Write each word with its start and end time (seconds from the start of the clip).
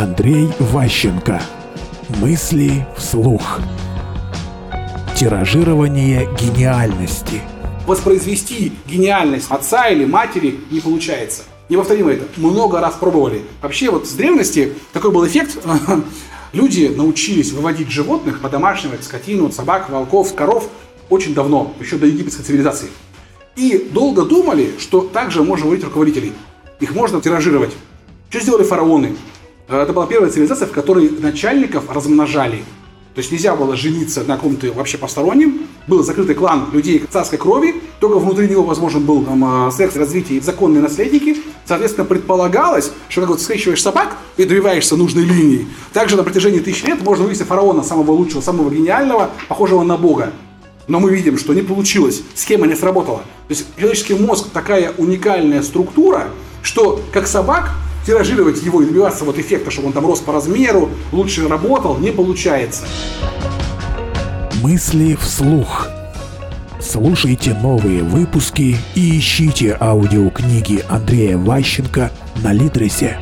Андрей 0.00 0.48
Ващенко. 0.58 1.42
Мысли 2.22 2.86
вслух. 2.96 3.60
Тиражирование 5.14 6.26
гениальности. 6.40 7.42
Воспроизвести 7.86 8.72
гениальность 8.86 9.50
отца 9.50 9.88
или 9.88 10.06
матери 10.06 10.58
не 10.70 10.80
получается. 10.80 11.42
Неповторимо 11.68 12.12
это. 12.12 12.24
Много 12.38 12.80
раз 12.80 12.94
пробовали. 12.94 13.42
Вообще 13.60 13.90
вот 13.90 14.08
с 14.08 14.12
древности 14.12 14.72
такой 14.94 15.10
был 15.10 15.26
эффект. 15.26 15.58
Люди 16.54 16.86
научились 16.86 17.52
выводить 17.52 17.90
животных, 17.90 18.40
подомашнивать 18.40 19.04
скотину, 19.04 19.52
собак, 19.52 19.90
волков, 19.90 20.34
коров 20.34 20.70
очень 21.10 21.34
давно, 21.34 21.74
еще 21.78 21.98
до 21.98 22.06
египетской 22.06 22.42
цивилизации. 22.42 22.88
И 23.54 23.90
долго 23.92 24.22
думали, 24.22 24.76
что 24.78 25.02
также 25.02 25.42
можно 25.42 25.66
выводить 25.66 25.84
руководителей. 25.84 26.32
Их 26.80 26.94
можно 26.94 27.20
тиражировать. 27.20 27.74
Что 28.30 28.40
сделали 28.40 28.64
фараоны? 28.64 29.14
Э, 29.70 29.82
это 29.82 29.92
была 29.92 30.06
первая 30.06 30.30
цивилизация, 30.30 30.66
в 30.66 30.72
которой 30.72 31.08
начальников 31.08 31.88
размножали. 31.88 32.64
То 33.14 33.18
есть 33.18 33.32
нельзя 33.32 33.56
было 33.56 33.76
жениться 33.76 34.22
на 34.24 34.36
ком-то 34.36 34.72
вообще 34.72 34.96
посторонним. 34.98 35.66
Был 35.86 36.04
закрытый 36.04 36.34
клан 36.34 36.68
людей 36.72 37.04
царской 37.10 37.38
крови. 37.38 37.74
Только 37.98 38.18
внутри 38.18 38.48
него 38.48 38.62
возможен 38.62 39.04
был 39.04 39.24
там, 39.24 39.68
э, 39.68 39.70
секс, 39.72 39.96
развитие 39.96 40.40
законные 40.40 40.82
наследники. 40.82 41.36
Соответственно, 41.66 42.04
предполагалось, 42.04 42.90
что 43.08 43.20
как 43.20 43.30
вот 43.30 43.40
скрещиваешь 43.40 43.82
собак 43.82 44.16
и 44.36 44.44
добиваешься 44.44 44.96
нужной 44.96 45.24
линии, 45.24 45.68
также 45.92 46.16
на 46.16 46.24
протяжении 46.24 46.58
тысяч 46.58 46.82
лет 46.84 47.02
можно 47.02 47.24
вывести 47.24 47.44
фараона 47.44 47.82
самого 47.84 48.12
лучшего, 48.12 48.40
самого 48.40 48.70
гениального, 48.70 49.30
похожего 49.48 49.82
на 49.82 49.96
бога. 49.96 50.32
Но 50.88 50.98
мы 50.98 51.14
видим, 51.14 51.38
что 51.38 51.52
не 51.52 51.62
получилось, 51.62 52.22
схема 52.34 52.66
не 52.66 52.74
сработала. 52.74 53.18
То 53.18 53.54
есть 53.54 53.66
человеческий 53.78 54.14
мозг 54.14 54.48
такая 54.52 54.92
уникальная 54.98 55.62
структура, 55.62 56.28
что 56.62 57.00
как 57.12 57.28
собак 57.28 57.70
тиражировать 58.06 58.62
его 58.62 58.82
и 58.82 58.86
добиваться 58.86 59.24
вот 59.24 59.38
эффекта, 59.38 59.70
чтобы 59.70 59.88
он 59.88 59.92
там 59.92 60.06
рос 60.06 60.20
по 60.20 60.32
размеру, 60.32 60.90
лучше 61.12 61.48
работал, 61.48 61.98
не 61.98 62.10
получается. 62.10 62.84
Мысли 64.62 65.16
вслух. 65.20 65.88
Слушайте 66.80 67.54
новые 67.54 68.02
выпуски 68.02 68.76
и 68.94 69.18
ищите 69.18 69.76
аудиокниги 69.78 70.82
Андрея 70.88 71.38
Ващенко 71.38 72.10
на 72.42 72.52
Литресе. 72.52 73.18